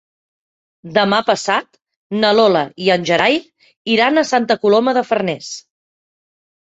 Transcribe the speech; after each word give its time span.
Demà 0.95 1.17
passat 1.27 1.77
na 2.23 2.31
Lola 2.37 2.63
i 2.85 2.89
en 2.95 3.05
Gerai 3.11 3.39
iran 3.97 4.17
a 4.23 4.27
Santa 4.33 4.59
Coloma 4.65 4.99
de 5.01 5.05
Farners. 5.11 5.53